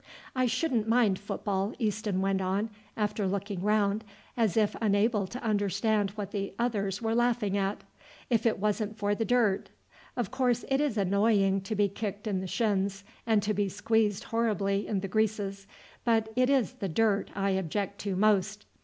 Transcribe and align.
"I 0.35 0.47
shouldn't 0.47 0.87
mind 0.87 1.19
football," 1.19 1.75
Easton 1.77 2.21
went 2.21 2.41
on, 2.41 2.71
after 2.97 3.27
looking 3.27 3.61
round 3.61 4.03
as 4.35 4.57
if 4.57 4.75
unable 4.81 5.27
to 5.27 5.43
understand 5.43 6.09
what 6.15 6.31
the 6.31 6.55
others 6.57 7.03
were 7.03 7.13
laughing 7.13 7.55
at, 7.55 7.83
"if 8.27 8.47
it 8.47 8.57
wasn't 8.57 8.97
for 8.97 9.13
the 9.13 9.25
dirt. 9.25 9.69
Of 10.17 10.31
course 10.31 10.65
it 10.69 10.81
is 10.81 10.97
annoying 10.97 11.61
to 11.61 11.75
be 11.75 11.87
kicked 11.87 12.25
in 12.25 12.39
the 12.41 12.47
shins 12.47 13.03
and 13.27 13.43
to 13.43 13.53
be 13.53 13.69
squeezed 13.69 14.23
horribly 14.23 14.87
in 14.87 15.01
the 15.01 15.07
greases, 15.07 15.67
but 16.03 16.29
it 16.35 16.49
is 16.49 16.73
the 16.73 16.89
dirt 16.89 17.29
I 17.35 17.51
object 17.51 17.99
to 17.99 18.15
most. 18.15 18.65